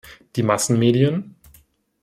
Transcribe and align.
Die 0.35 0.41
Massenmedien? 0.41 1.35